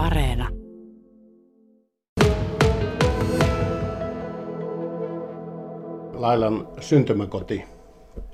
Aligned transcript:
Areena. 0.00 0.48
Lailan 6.12 6.68
syntymäkoti 6.80 7.64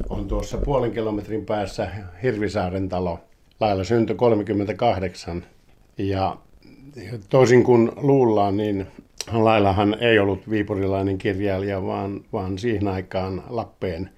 on 0.09 0.29
tuossa 0.29 0.59
puolen 0.59 0.93
kilometrin 0.93 1.47
päässä 1.47 1.91
Hirvisaaren 2.23 2.89
talo. 2.89 3.21
Laila 3.61 3.85
syntyi 3.85 4.17
38 4.17 5.45
ja 5.99 6.37
toisin 7.29 7.65
kuin 7.65 7.93
luullaan, 7.97 8.57
niin 8.57 8.87
Lailahan 9.33 9.97
ei 10.01 10.19
ollut 10.19 10.51
viipurilainen 10.51 11.19
kirjailija, 11.19 11.87
vaan, 11.87 12.21
vaan 12.33 12.59
siihen 12.59 12.89
aikaan 12.89 13.43
Lappeen 13.49 14.11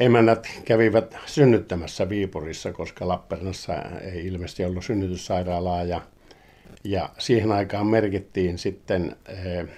emännät 0.00 0.48
kävivät 0.64 1.16
synnyttämässä 1.26 2.08
Viipurissa, 2.08 2.72
koska 2.72 3.08
Lappeenrannassa 3.08 3.74
ei 4.00 4.26
ilmeisesti 4.26 4.64
ollut 4.64 4.84
synnytyssairaalaa 4.84 5.84
ja, 5.84 6.00
ja 6.84 7.08
siihen 7.18 7.52
aikaan 7.52 7.86
merkittiin 7.86 8.58
sitten 8.58 9.16
eh, 9.28 9.68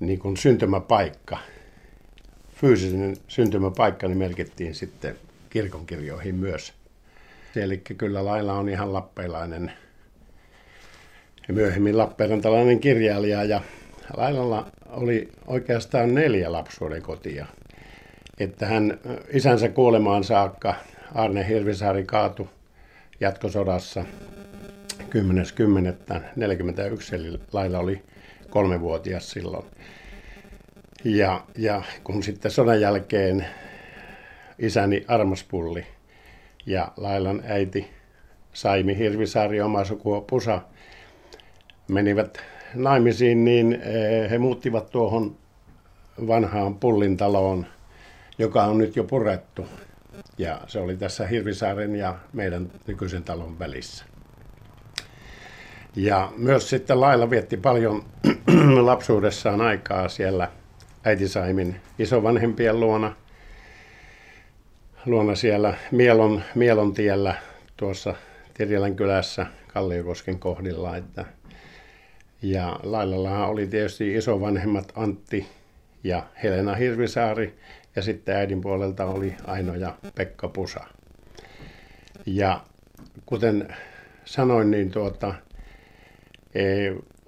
niin 0.00 0.18
kuin 0.18 0.36
syntymäpaikka, 0.36 1.38
fyysinen 2.54 3.16
syntymäpaikka, 3.28 4.08
niin 4.08 4.18
merkittiin 4.18 4.74
sitten 4.74 5.16
kirkonkirjoihin 5.50 6.34
myös. 6.34 6.72
Eli 7.56 7.78
kyllä 7.78 8.24
lailla 8.24 8.52
on 8.52 8.68
ihan 8.68 8.92
lappeilainen 8.92 9.72
ja 11.48 11.54
myöhemmin 11.54 11.98
Lappeenrantalainen 11.98 12.80
kirjailija 12.80 13.44
ja 13.44 13.60
Lailalla 14.16 14.66
oli 14.86 15.28
oikeastaan 15.46 16.14
neljä 16.14 16.52
lapsuuden 16.52 17.02
kotia. 17.02 17.46
Että 18.38 18.66
hän 18.66 18.98
isänsä 19.32 19.68
kuolemaan 19.68 20.24
saakka 20.24 20.74
Arne 21.14 21.48
Hirvisaari 21.48 22.04
kaatu 22.04 22.48
jatkosodassa 23.20 24.04
10.10.41, 25.14 27.14
eli 27.14 27.40
Laila 27.52 27.78
oli 27.78 28.02
kolmevuotias 28.50 29.30
silloin. 29.30 29.66
Ja, 31.04 31.44
ja 31.58 31.82
kun 32.04 32.22
sitten 32.22 32.50
sodan 32.50 32.80
jälkeen 32.80 33.46
isäni 34.58 35.04
Armaspulli 35.08 35.86
ja 36.66 36.92
Lailan 36.96 37.42
äiti 37.46 37.90
Saimi 38.52 38.98
Hirvisaari, 38.98 39.60
oma 39.60 39.84
sukua 39.84 40.20
Pusa, 40.20 40.62
menivät 41.88 42.38
naimisiin, 42.74 43.44
niin 43.44 43.72
eh, 43.72 44.30
he 44.30 44.38
muuttivat 44.38 44.90
tuohon 44.90 45.36
vanhaan 46.26 46.74
pullintaloon, 46.74 47.66
joka 48.38 48.64
on 48.64 48.78
nyt 48.78 48.96
jo 48.96 49.04
purettu. 49.04 49.66
Ja 50.38 50.60
se 50.66 50.78
oli 50.78 50.96
tässä 50.96 51.26
Hirvisaaren 51.26 51.96
ja 51.96 52.18
meidän 52.32 52.70
nykyisen 52.86 53.22
talon 53.22 53.58
välissä. 53.58 54.04
Ja 55.96 56.32
myös 56.36 56.70
sitten 56.70 57.00
Laila 57.00 57.30
vietti 57.30 57.56
paljon 57.56 58.04
lapsuudessaan 58.80 59.60
aikaa 59.60 60.08
siellä 60.08 60.48
äiti 61.04 61.28
Saimin 61.28 61.76
isovanhempien 61.98 62.80
luona, 62.80 63.14
luona 65.06 65.34
siellä 65.34 65.74
Mielon, 65.90 66.42
Mielon 66.54 66.94
tiellä 66.94 67.34
tuossa 67.76 68.14
Tirjelän 68.54 68.96
kylässä 68.96 69.46
Kalliokosken 69.68 70.38
kohdilla. 70.38 70.96
Että 70.96 71.24
ja 72.42 72.80
Lailallahan 72.82 73.48
oli 73.48 73.66
tietysti 73.66 74.14
isovanhemmat 74.14 74.92
Antti 74.96 75.46
ja 76.04 76.26
Helena 76.42 76.74
Hirvisaari 76.74 77.58
ja 77.96 78.02
sitten 78.02 78.36
äidin 78.36 78.60
puolelta 78.60 79.04
oli 79.04 79.34
Aino 79.46 79.74
ja 79.74 79.94
Pekka 80.14 80.48
Pusa. 80.48 80.80
Ja 82.26 82.60
kuten 83.26 83.74
sanoin, 84.24 84.70
niin 84.70 84.90
tuota, 84.90 85.34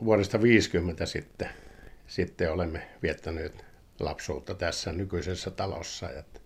vuodesta 0.05 0.43
50 0.43 1.07
sitten, 1.07 1.49
sitten 2.07 2.53
olemme 2.53 2.89
viettäneet 3.03 3.65
lapsuutta 4.01 4.55
tässä 4.55 4.93
nykyisessä 4.93 5.51
talossa. 5.51 6.11
Et 6.11 6.43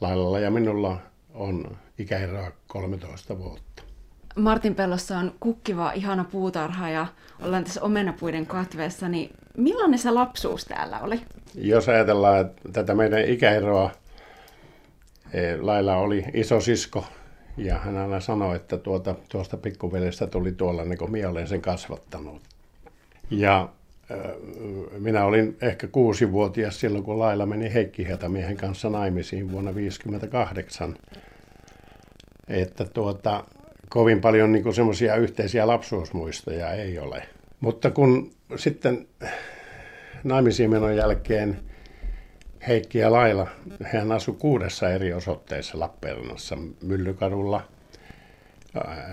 Lailalla 0.00 0.38
ja 0.38 0.50
minulla 0.50 1.00
on 1.34 1.76
ikäeroa 1.98 2.52
13 2.66 3.38
vuotta. 3.38 3.82
Martin 4.36 4.74
Pellossa 4.74 5.18
on 5.18 5.34
kukkiva, 5.40 5.92
ihana 5.92 6.24
puutarha 6.24 6.90
ja 6.90 7.06
ollaan 7.42 7.64
tässä 7.64 7.82
omenapuiden 7.82 8.46
katveessa, 8.46 9.08
niin 9.08 9.30
millainen 9.56 9.98
se 9.98 10.10
lapsuus 10.10 10.64
täällä 10.64 11.00
oli? 11.00 11.20
Jos 11.54 11.88
ajatellaan 11.88 12.40
että 12.40 12.68
tätä 12.72 12.94
meidän 12.94 13.24
ikäeroa, 13.24 13.90
eh, 15.32 15.60
Laila 15.60 15.96
oli 15.96 16.24
iso 16.34 16.60
sisko 16.60 17.04
ja 17.58 17.78
hän 17.78 17.96
aina 17.96 18.20
sanoi, 18.20 18.56
että 18.56 18.78
tuota, 18.78 19.14
tuosta 19.28 19.56
pikkuvelestä 19.56 20.26
tuli 20.26 20.52
tuolla, 20.52 20.84
niin 20.84 20.98
kuin 20.98 21.10
minä 21.10 21.28
olen 21.28 21.48
sen 21.48 21.62
kasvattanut. 21.62 22.42
Ja 23.30 23.68
minä 24.98 25.24
olin 25.24 25.56
ehkä 25.62 25.86
kuusivuotias 25.86 26.80
silloin, 26.80 27.04
kun 27.04 27.18
Laila 27.18 27.46
meni 27.46 27.74
Heikki 27.74 28.06
Hietamiehen 28.06 28.56
kanssa 28.56 28.90
naimisiin 28.90 29.52
vuonna 29.52 29.70
1958. 29.70 30.96
Että 32.48 32.84
tuota, 32.84 33.44
kovin 33.88 34.20
paljon 34.20 34.52
niin 34.52 34.74
semmoisia 34.74 35.16
yhteisiä 35.16 35.66
lapsuusmuistoja 35.66 36.72
ei 36.72 36.98
ole. 36.98 37.22
Mutta 37.60 37.90
kun 37.90 38.30
sitten 38.56 39.06
naimisiin 40.24 40.70
menon 40.70 40.96
jälkeen 40.96 41.60
Heikki 42.66 42.98
ja 42.98 43.12
Laila, 43.12 43.46
hän 43.84 44.12
asui 44.12 44.34
kuudessa 44.38 44.90
eri 44.90 45.12
osoitteessa 45.12 45.78
Lappeenrannassa, 45.80 46.58
Myllykadulla, 46.82 47.68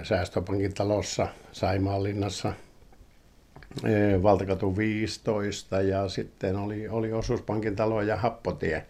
Säästöpankin 0.03 0.73
talossa, 0.73 1.27
Saimaanlinnassa, 1.51 2.53
Valtakatu 4.23 4.77
15 4.77 5.81
ja 5.81 6.09
sitten 6.09 6.55
oli, 6.55 6.87
oli 6.87 7.13
Osuuspankin 7.13 7.75
talo 7.75 8.01
ja 8.01 8.15
Happotie 8.17 8.85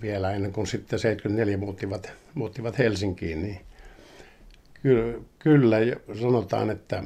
vielä 0.00 0.32
ennen 0.32 0.52
kuin 0.52 0.66
sitten 0.66 0.98
74 0.98 1.56
muuttivat, 1.56 2.12
muuttivat 2.34 2.78
Helsinkiin, 2.78 3.42
niin 3.42 3.60
Kyllä, 4.82 5.18
kyllä 5.38 5.76
sanotaan, 6.20 6.70
että 6.70 7.02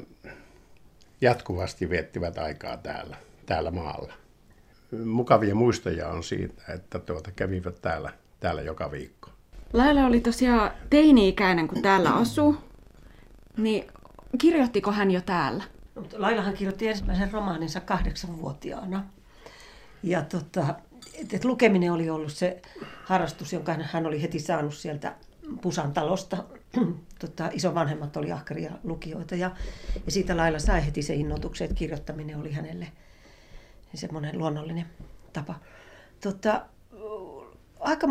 jatkuvasti 1.21 1.91
viettivät 1.91 2.39
aikaa 2.39 2.77
täällä, 2.77 3.17
täällä 3.47 3.71
maalla. 3.71 4.13
Mukavia 5.05 5.55
muistoja 5.55 6.09
on 6.09 6.25
siitä, 6.25 6.63
että 6.75 6.99
tuota, 6.99 7.31
kävivät 7.37 7.83
täällä, 7.83 8.13
täällä 8.41 8.63
joka 8.63 8.91
viikko. 8.91 9.31
Laila 9.73 10.07
oli 10.07 10.21
tosiaan 10.21 10.71
teini-ikäinen, 10.91 11.69
kun 11.69 11.83
täällä 11.83 12.15
asuu. 12.15 12.57
Niin 13.57 13.87
kirjoittiko 14.39 14.93
hän 14.93 15.11
jo 15.11 15.21
täällä? 15.21 15.65
Lailahan 16.17 16.55
kirjoitti 16.55 16.89
ensimmäisen 16.89 17.33
romaaninsa 17.33 17.81
kahdeksanvuotiaana. 17.81 19.05
Ja 20.03 20.23
tota, 20.23 20.75
et, 21.15 21.35
et 21.35 21.45
lukeminen 21.45 21.93
oli 21.93 22.11
ollut 22.11 22.33
se 22.33 22.63
harrastus, 23.05 23.53
jonka 23.53 23.77
hän 23.83 24.07
oli 24.07 24.23
heti 24.23 24.39
saanut 24.39 24.75
sieltä 24.75 25.15
Pusan 25.63 25.93
talosta 25.93 26.45
tota, 27.21 27.51
isovanhemmat 27.53 28.17
oli 28.17 28.33
ahkeria 28.33 28.71
lukijoita 28.85 29.35
ja, 29.35 29.51
ja 30.07 30.13
siitä 30.13 30.37
lailla 30.37 30.59
sai 30.59 30.87
heti 30.87 31.03
se 31.03 31.15
innotuksen, 31.15 31.65
että 31.65 31.79
kirjoittaminen 31.79 32.39
oli 32.39 32.53
hänelle 32.53 32.89
semmoinen 33.97 34.39
luonnollinen 34.39 34.87
tapa. 35.33 35.55
Tota, 36.21 36.67
aika 37.81 38.09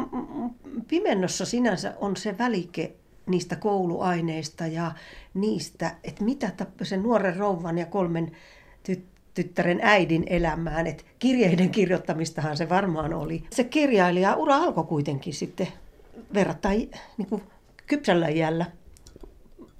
pimennossa 0.87 1.45
sinänsä 1.45 1.93
on 1.99 2.17
se 2.17 2.37
välike 2.37 2.95
niistä 3.25 3.55
kouluaineista 3.55 4.67
ja 4.67 4.91
niistä, 5.33 5.95
että 6.03 6.23
mitä 6.23 6.51
sen 6.83 7.03
nuoren 7.03 7.35
rouvan 7.35 7.77
ja 7.77 7.85
kolmen 7.85 8.31
tyttären 9.33 9.79
äidin 9.83 10.23
elämään. 10.27 10.87
Että 10.87 11.03
kirjeiden 11.19 11.69
kirjoittamistahan 11.69 12.57
se 12.57 12.69
varmaan 12.69 13.13
oli. 13.13 13.43
Se 13.51 13.63
kirjailija 13.63 14.35
ura 14.35 14.55
alkoi 14.55 14.83
kuitenkin 14.83 15.33
sitten 15.33 15.67
verrattain 16.33 16.91
niin 17.17 17.27
kuin 17.29 17.43
kypsällä 17.87 18.27
iällä 18.27 18.65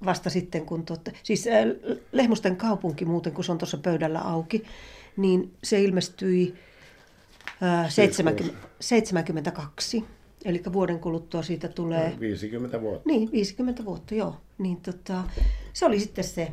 vasta 0.04 0.30
sitten, 0.30 0.66
kun 0.66 0.84
totta, 0.84 1.10
siis 1.22 1.46
äh, 1.46 1.52
Lehmusten 2.12 2.56
kaupunki 2.56 3.04
muuten, 3.04 3.32
kun 3.32 3.44
se 3.44 3.52
on 3.52 3.58
tuossa 3.58 3.78
pöydällä 3.78 4.20
auki, 4.20 4.64
niin 5.20 5.52
se 5.64 5.82
ilmestyi 5.82 6.54
äh, 7.62 7.90
70, 7.90 8.68
72. 8.80 10.04
Eli 10.44 10.62
vuoden 10.72 11.00
kuluttua 11.00 11.42
siitä 11.42 11.68
tulee... 11.68 12.16
50 12.20 12.80
vuotta. 12.80 13.08
Niin, 13.08 13.32
50 13.32 13.84
vuotta, 13.84 14.14
joo. 14.14 14.36
Niin 14.58 14.76
tota, 14.76 15.24
se 15.72 15.86
oli 15.86 16.00
sitten 16.00 16.24
se 16.24 16.52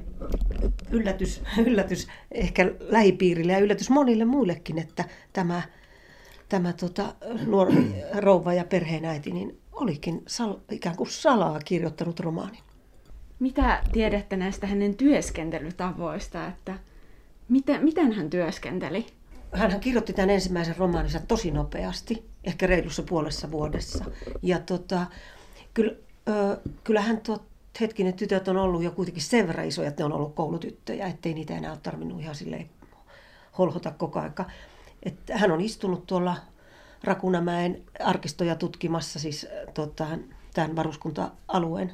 yllätys, 0.91 1.41
yllätys 1.67 2.07
ehkä 2.31 2.71
lähipiirille 2.79 3.53
ja 3.53 3.59
yllätys 3.59 3.89
monille 3.89 4.25
muillekin, 4.25 4.79
että 4.79 5.05
tämä, 5.33 5.61
tämä 6.49 6.73
tota, 6.73 7.15
nuori 7.45 7.75
rouva 8.15 8.53
ja 8.53 8.63
perheenäiti 8.63 9.31
niin 9.31 9.57
olikin 9.71 10.23
sal, 10.27 10.55
ikään 10.71 10.95
kuin 10.95 11.09
salaa 11.09 11.59
kirjoittanut 11.59 12.19
romaanin. 12.19 12.59
Mitä 13.39 13.83
tiedätte 13.91 14.37
näistä 14.37 14.67
hänen 14.67 14.95
työskentelytavoista, 14.95 16.47
että 16.47 16.79
miten, 17.49 17.83
miten 17.83 18.11
hän 18.11 18.29
työskenteli? 18.29 19.07
Hän 19.51 19.79
kirjoitti 19.79 20.13
tämän 20.13 20.29
ensimmäisen 20.29 20.77
romaaninsa 20.77 21.19
tosi 21.27 21.51
nopeasti, 21.51 22.25
ehkä 22.43 22.67
reilussa 22.67 23.03
puolessa 23.03 23.51
vuodessa. 23.51 24.05
Ja 24.41 24.59
tota, 24.59 25.05
kyllä, 25.73 25.93
ö, 26.29 26.57
kyllä 26.83 27.01
hän 27.01 27.21
tuo, 27.21 27.39
hetkinen, 27.81 28.13
tytöt 28.13 28.47
on 28.47 28.57
ollut 28.57 28.83
jo 28.83 28.91
kuitenkin 28.91 29.23
sen 29.23 29.47
verran 29.47 29.67
isoja, 29.67 29.87
että 29.87 30.01
ne 30.01 30.05
on 30.05 30.13
ollut 30.13 30.35
koulutyttöjä, 30.35 31.07
ettei 31.07 31.33
niitä 31.33 31.57
enää 31.57 31.71
ole 31.71 31.79
tarvinnut 31.83 32.21
ihan 32.21 32.35
silleen 32.35 32.69
holhota 33.57 33.91
koko 33.91 34.19
aika. 34.19 34.45
Että 35.03 35.37
hän 35.37 35.51
on 35.51 35.61
istunut 35.61 36.07
tuolla 36.07 36.37
Rakunamäen 37.03 37.81
arkistoja 37.99 38.55
tutkimassa 38.55 39.19
siis 39.19 39.47
tota, 39.73 40.07
tämän 40.53 40.75
varuskunta-alueen 40.75 41.93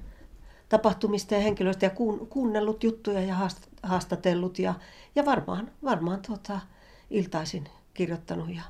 tapahtumista 0.73 1.33
ja 1.33 1.39
henkilöistä 1.39 1.85
ja 1.85 1.89
kuunnellut 2.29 2.83
juttuja 2.83 3.21
ja 3.21 3.35
haastatellut 3.83 4.59
ja, 4.59 4.73
ja 5.15 5.25
varmaan, 5.25 5.71
varmaan 5.83 6.21
tota, 6.27 6.59
iltaisin 7.09 7.63
kirjoittanut. 7.93 8.49
Ja... 8.55 8.61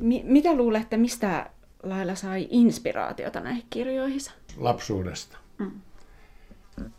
Mi- 0.00 0.22
mitä 0.24 0.54
luulette, 0.54 0.96
mistä 0.96 1.50
Laila 1.82 2.14
sai 2.14 2.48
inspiraatiota 2.50 3.40
näihin 3.40 3.62
kirjoihinsa? 3.70 4.32
Lapsuudesta. 4.56 5.38
Mm. 5.58 5.70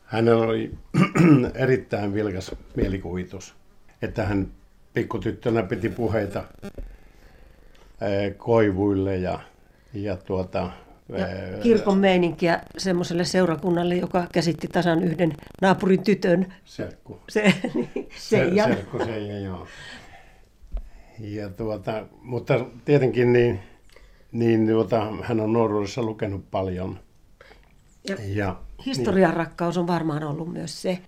Hänellä 0.06 0.44
oli 0.44 0.72
erittäin 1.54 2.14
vilkas 2.14 2.52
mielikuvitus, 2.76 3.56
että 4.02 4.26
hän 4.26 4.52
pikkutyttönä 4.94 5.64
piti 5.64 5.90
puheita 5.90 6.44
koivuille 8.38 9.18
ja, 9.18 9.40
ja 9.94 10.18
tuota, 10.18 10.72
ja 11.18 11.28
kirkon 11.62 11.98
meininkiä 11.98 12.62
semmoiselle 12.78 13.26
seurakunnalle, 13.26 13.96
joka 13.96 14.28
käsitti 14.34 14.68
tasan 14.68 15.04
yhden 15.04 15.34
naapurin 15.62 16.04
tytön. 16.04 16.54
Serkku. 16.66 17.20
Se, 17.30 17.54
niin, 17.74 18.10
Seija. 18.18 18.64
Se, 18.64 18.74
serkku 18.74 18.98
Seija, 19.06 19.40
joo. 19.40 19.68
Ja 21.20 21.50
tuota, 21.50 22.06
mutta 22.22 22.66
tietenkin 22.86 23.34
niin, 23.34 23.60
niin 24.32 24.68
tuota, 24.68 25.08
hän 25.22 25.40
on 25.40 25.54
nuoruudessa 25.54 26.02
lukenut 26.02 26.52
paljon. 26.52 27.00
Ja, 28.10 28.16
ja 28.28 28.60
historian 28.86 29.30
niin, 29.32 29.38
rakkaus 29.38 29.78
on 29.78 29.88
varmaan 29.88 30.24
ollut 30.24 30.54
myös 30.54 30.82
se. 30.82 31.00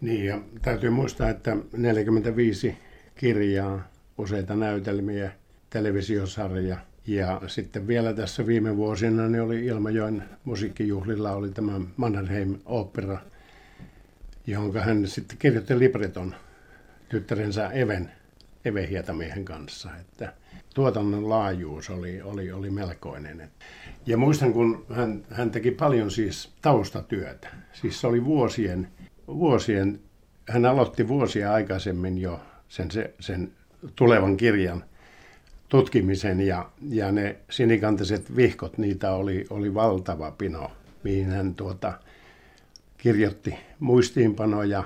Niin, 0.00 0.24
ja 0.24 0.40
täytyy 0.62 0.90
muistaa, 0.90 1.30
että 1.30 1.56
45 1.76 2.76
kirjaa, 3.14 3.88
useita 4.18 4.54
näytelmiä, 4.54 5.30
televisiosarja– 5.70 6.76
ja 7.08 7.40
sitten 7.46 7.86
vielä 7.86 8.14
tässä 8.14 8.46
viime 8.46 8.76
vuosina 8.76 9.28
niin 9.28 9.42
oli 9.42 9.64
Ilmajoen 9.64 10.24
musiikkijuhlilla 10.44 11.32
oli 11.32 11.50
tämä 11.50 11.80
Mannerheim-opera, 11.96 13.18
jonka 14.46 14.80
hän 14.80 15.06
sitten 15.06 15.38
kirjoitti 15.38 15.78
libreton 15.78 16.34
tyttärensä 17.08 17.68
Even, 17.68 18.10
Eve 18.64 18.88
Hietamiehen 18.88 19.44
kanssa. 19.44 19.90
Että 20.00 20.32
tuotannon 20.74 21.28
laajuus 21.28 21.90
oli, 21.90 22.22
oli, 22.22 22.52
oli 22.52 22.70
melkoinen. 22.70 23.50
Ja 24.06 24.16
muistan, 24.16 24.52
kun 24.52 24.86
hän, 24.90 25.24
hän 25.30 25.50
teki 25.50 25.70
paljon 25.70 26.10
siis 26.10 26.52
taustatyötä. 26.62 27.48
Siis 27.72 28.00
se 28.00 28.06
oli 28.06 28.24
vuosien, 28.24 28.88
vuosien, 29.26 30.00
hän 30.48 30.66
aloitti 30.66 31.08
vuosia 31.08 31.52
aikaisemmin 31.52 32.18
jo 32.18 32.40
sen, 32.68 32.88
sen 33.20 33.52
tulevan 33.96 34.36
kirjan– 34.36 34.84
tutkimisen 35.68 36.40
ja, 36.40 36.70
ja 36.88 37.12
ne 37.12 37.36
sinikantiset 37.50 38.36
vihkot, 38.36 38.78
niitä 38.78 39.12
oli, 39.12 39.46
oli 39.50 39.74
valtava 39.74 40.30
pino, 40.30 40.70
mihin 41.04 41.30
hän 41.30 41.54
tuota, 41.54 41.92
kirjoitti 42.98 43.54
muistiinpanoja 43.78 44.84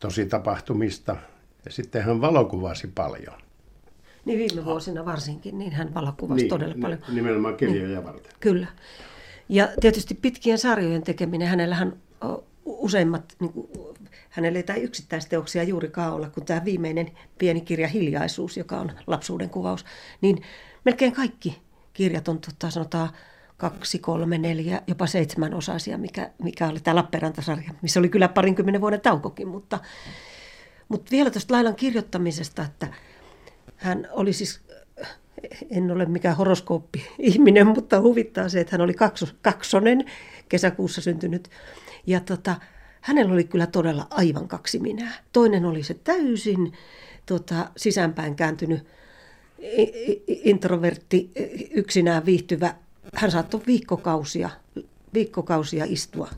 tosi 0.00 0.26
tapahtumista 0.26 1.16
ja 1.64 1.70
sitten 1.70 2.02
hän 2.02 2.20
valokuvasi 2.20 2.86
paljon. 2.86 3.34
Niin 4.24 4.38
viime 4.38 4.64
vuosina 4.64 5.04
varsinkin, 5.04 5.58
niin 5.58 5.72
hän 5.72 5.94
valokuvasi 5.94 6.42
niin, 6.42 6.48
todella 6.48 6.74
paljon. 6.80 7.00
Nimenomaan 7.08 7.56
kirjoja 7.56 7.88
niin, 7.88 8.04
varten. 8.04 8.32
Kyllä. 8.40 8.66
Ja 9.48 9.68
tietysti 9.80 10.14
pitkien 10.14 10.58
sarjojen 10.58 11.02
tekeminen, 11.02 11.48
hänellähän 11.48 11.96
useimmat 12.66 13.36
niin 13.40 13.52
kuin, 13.52 13.68
hänellä 14.30 14.58
ei 14.58 14.62
tai 14.62 14.80
yksittäisteoksia 14.80 15.62
juurikaan 15.62 16.12
olla, 16.12 16.30
kun 16.30 16.44
tämä 16.44 16.64
viimeinen 16.64 17.10
pieni 17.38 17.60
kirja 17.60 17.88
Hiljaisuus, 17.88 18.56
joka 18.56 18.80
on 18.80 18.92
lapsuuden 19.06 19.50
kuvaus, 19.50 19.84
niin 20.20 20.42
melkein 20.84 21.12
kaikki 21.12 21.62
kirjat 21.92 22.28
on 22.28 22.40
tota, 22.40 22.70
sanotaan 22.70 23.08
kaksi, 23.56 23.98
kolme, 23.98 24.38
neljä, 24.38 24.82
jopa 24.86 25.06
seitsemän 25.06 25.54
osaisia, 25.54 25.98
mikä, 25.98 26.30
mikä 26.42 26.68
oli 26.68 26.80
tämä 26.80 26.94
Lappeenrantasarja, 26.94 27.70
missä 27.82 28.00
oli 28.00 28.08
kyllä 28.08 28.28
parinkymmenen 28.28 28.80
vuoden 28.80 29.00
taukokin, 29.00 29.48
mutta, 29.48 29.78
mutta 30.88 31.10
vielä 31.10 31.30
tuosta 31.30 31.54
Lailan 31.54 31.76
kirjoittamisesta, 31.76 32.62
että 32.62 32.88
hän 33.76 34.08
oli 34.12 34.32
siis, 34.32 34.60
en 35.70 35.90
ole 35.90 36.06
mikään 36.06 36.36
horoskooppi-ihminen, 36.36 37.66
mutta 37.66 38.00
huvittaa 38.00 38.48
se, 38.48 38.60
että 38.60 38.72
hän 38.72 38.80
oli 38.80 38.94
kaksonen, 39.42 40.04
kesäkuussa 40.48 41.00
syntynyt, 41.00 41.50
ja 42.06 42.20
tota, 42.20 42.56
hänellä 43.00 43.32
oli 43.32 43.44
kyllä 43.44 43.66
todella 43.66 44.06
aivan 44.10 44.48
kaksi 44.48 44.78
minää. 44.78 45.12
Toinen 45.32 45.64
oli 45.64 45.82
se 45.82 45.94
täysin 45.94 46.72
tota, 47.26 47.70
sisäänpäin 47.76 48.36
kääntynyt 48.36 48.86
introvertti, 50.28 51.30
yksinään 51.74 52.26
viihtyvä. 52.26 52.74
Hän 53.14 53.30
saattoi 53.30 53.60
viikkokausia, 53.66 54.50
viikkokausia 55.14 55.84
istua 55.88 56.28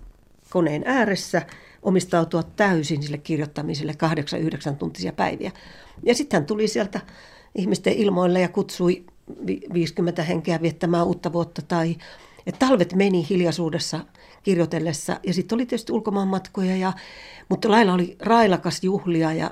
koneen 0.50 0.82
ääressä, 0.86 1.42
omistautua 1.82 2.42
täysin 2.42 3.02
sille 3.02 3.18
kirjoittamiselle 3.18 3.94
kahdeksan, 3.94 4.40
yhdeksän 4.40 4.76
tuntisia 4.76 5.12
päiviä. 5.12 5.52
Ja 6.02 6.14
sitten 6.14 6.40
hän 6.40 6.46
tuli 6.46 6.68
sieltä 6.68 7.00
ihmisten 7.58 7.92
ilmoille 7.92 8.40
ja 8.40 8.48
kutsui 8.48 9.04
50 9.72 10.22
henkeä 10.22 10.62
viettämään 10.62 11.06
uutta 11.06 11.32
vuotta 11.32 11.62
tai 11.62 11.96
että 12.46 12.66
talvet 12.66 12.94
meni 12.94 13.26
hiljaisuudessa 13.30 14.00
kirjoitellessa 14.42 15.20
ja 15.26 15.34
sitten 15.34 15.56
oli 15.56 15.66
tietysti 15.66 15.92
ulkomaanmatkoja, 15.92 16.76
ja, 16.76 16.92
mutta 17.48 17.70
Laila 17.70 17.92
oli 17.92 18.16
railakas 18.20 18.84
juhlia 18.84 19.32
ja 19.32 19.50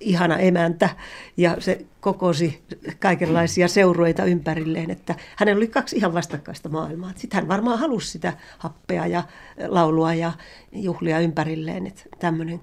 ihana 0.00 0.38
emäntä 0.38 0.88
ja 1.36 1.56
se 1.58 1.86
kokosi 2.00 2.62
kaikenlaisia 3.00 3.68
seurueita 3.68 4.24
ympärilleen, 4.24 4.90
että 4.90 5.14
hänellä 5.36 5.58
oli 5.58 5.68
kaksi 5.68 5.96
ihan 5.96 6.14
vastakkaista 6.14 6.68
maailmaa. 6.68 7.12
Sitten 7.16 7.40
hän 7.40 7.48
varmaan 7.48 7.78
halusi 7.78 8.10
sitä 8.10 8.32
happea 8.58 9.06
ja 9.06 9.24
laulua 9.68 10.14
ja 10.14 10.32
juhlia 10.72 11.18
ympärilleen, 11.18 11.86
että 11.86 12.02
tämmöinen 12.18 12.60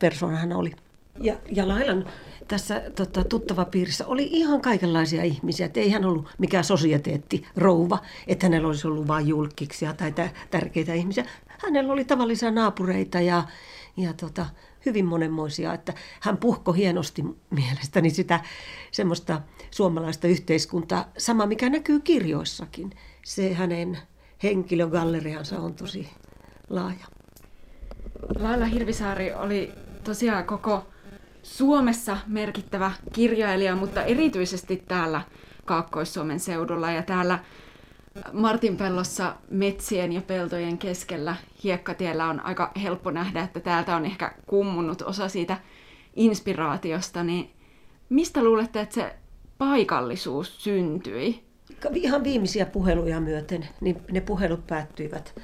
persona 0.00 0.36
hän 0.36 0.52
oli. 0.52 0.72
Ja, 1.20 1.36
ja 1.52 1.68
Lailan 1.68 2.04
tässä 2.48 2.82
tota, 2.96 3.24
tuttava 3.24 3.64
piirissä 3.64 4.06
oli 4.06 4.28
ihan 4.30 4.60
kaikenlaisia 4.60 5.22
ihmisiä. 5.22 5.66
Et 5.66 5.76
ei 5.76 5.90
hän 5.90 6.04
ollut 6.04 6.28
mikään 6.38 6.64
sosieteetti 6.64 7.46
rouva, 7.56 7.98
että 8.26 8.46
hänellä 8.46 8.68
olisi 8.68 8.86
ollut 8.86 9.08
vain 9.08 9.28
julkiksia 9.28 9.94
tai 9.94 10.12
tärkeitä 10.50 10.94
ihmisiä. 10.94 11.24
Hänellä 11.62 11.92
oli 11.92 12.04
tavallisia 12.04 12.50
naapureita 12.50 13.20
ja, 13.20 13.42
ja 13.96 14.12
tota, 14.12 14.46
hyvin 14.86 15.04
monenmoisia, 15.04 15.74
että 15.74 15.92
hän 16.20 16.36
puhko 16.36 16.72
hienosti 16.72 17.24
mielestäni 17.50 18.10
sitä 18.10 18.40
semmoista 18.90 19.42
suomalaista 19.70 20.28
yhteiskuntaa, 20.28 21.12
sama 21.18 21.46
mikä 21.46 21.70
näkyy 21.70 22.00
kirjoissakin. 22.00 22.90
Se 23.24 23.54
hänen 23.54 23.98
henkilögalleriansa 24.42 25.58
on 25.60 25.74
tosi 25.74 26.10
laaja. 26.70 27.06
Laila 28.38 28.66
Hirvisaari 28.66 29.32
oli 29.32 29.72
tosiaan 30.04 30.44
koko 30.44 30.86
Suomessa 31.44 32.16
merkittävä 32.26 32.92
kirjailija, 33.12 33.76
mutta 33.76 34.02
erityisesti 34.02 34.76
täällä 34.88 35.22
Kaakkois-Suomen 35.64 36.40
seudulla 36.40 36.90
ja 36.90 37.02
täällä 37.02 37.38
Martinpellossa 38.32 39.34
metsien 39.50 40.12
ja 40.12 40.20
peltojen 40.20 40.78
keskellä 40.78 41.36
hiekkatiellä 41.64 42.28
on 42.28 42.40
aika 42.40 42.72
helppo 42.82 43.10
nähdä, 43.10 43.42
että 43.42 43.60
täältä 43.60 43.96
on 43.96 44.04
ehkä 44.04 44.34
kummunut 44.46 45.02
osa 45.02 45.28
siitä 45.28 45.56
inspiraatiosta, 46.16 47.24
niin 47.24 47.50
mistä 48.08 48.44
luulette, 48.44 48.80
että 48.80 48.94
se 48.94 49.14
paikallisuus 49.58 50.64
syntyi? 50.64 51.44
Ihan 51.94 52.24
viimeisiä 52.24 52.66
puheluja 52.66 53.20
myöten, 53.20 53.68
niin 53.80 53.96
ne 54.10 54.20
puhelut 54.20 54.66
päättyivät 54.66 55.34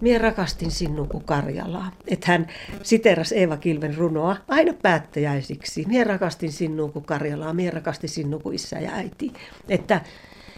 Mie 0.00 0.18
rakastin 0.18 0.70
sinun 0.70 1.08
kuin 1.08 1.24
Karjalaa. 1.24 1.90
Että 2.08 2.26
hän 2.26 2.46
siteras 2.82 3.32
Eeva 3.32 3.56
Kilven 3.56 3.96
runoa 3.96 4.36
aina 4.48 4.72
päättäjäisiksi. 4.82 5.84
Mie 5.88 6.04
rakastin 6.04 6.52
sinun 6.52 6.92
kuin 6.92 7.04
Karjalaa, 7.04 7.52
mie 7.52 7.70
rakastin 7.70 8.10
sinun 8.10 8.42
kuin 8.42 8.54
isä 8.54 8.78
ja 8.78 8.90
äiti. 8.92 9.32
Että, 9.68 10.00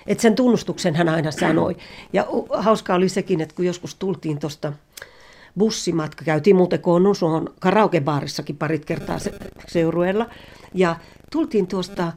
että 0.06 0.22
sen 0.22 0.34
tunnustuksen 0.34 0.94
hän 0.94 1.08
aina 1.08 1.30
sanoi. 1.30 1.76
Ja 2.12 2.26
hauskaa 2.50 2.96
oli 2.96 3.08
sekin, 3.08 3.40
että 3.40 3.54
kun 3.54 3.66
joskus 3.66 3.94
tultiin 3.94 4.38
tuosta 4.38 4.72
bussimatka, 5.58 6.24
käytiin 6.24 6.56
muuten 6.56 6.80
Konnusuon 6.80 7.54
karaokebaarissakin 7.60 8.56
parit 8.56 8.84
kertaa 8.84 9.18
seurueella. 9.68 10.30
Ja 10.74 10.96
tultiin 11.32 11.66
tuosta 11.66 12.12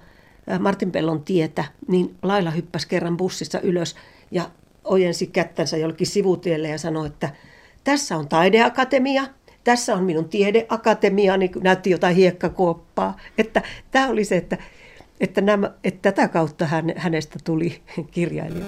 Martinpellon 0.60 1.24
tietä, 1.24 1.66
niin 1.88 2.16
Laila 2.22 2.52
hyppäsi 2.52 2.88
kerran 2.88 3.18
bussissa 3.18 3.60
ylös 3.60 3.96
ja 4.32 4.50
ojensi 4.84 5.28
kättänsä 5.28 5.78
jollekin 5.78 6.08
sivutielle 6.08 6.68
ja 6.68 6.78
sanoi, 6.78 7.08
että 7.08 7.30
tässä 7.84 8.18
on 8.18 8.28
taideakatemia, 8.28 9.24
tässä 9.64 9.96
on 9.96 10.04
minun 10.04 10.30
tiedeakatemia, 10.30 11.38
niin 11.38 11.52
näytti 11.62 11.90
jotain 11.90 12.16
hiekkakuoppaa. 12.16 13.18
Että 13.38 13.62
tämä 13.92 14.08
oli 14.08 14.26
se, 14.26 14.38
että, 14.38 14.58
että, 15.20 15.42
nämä, 15.42 15.72
että 15.84 16.12
tätä 16.12 16.28
kautta 16.28 16.66
hän, 16.66 16.94
hänestä 16.96 17.40
tuli 17.44 17.82
kirjailija. 18.12 18.66